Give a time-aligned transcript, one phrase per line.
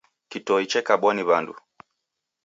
[0.29, 1.53] Kitoi chekabwa ni w'andu.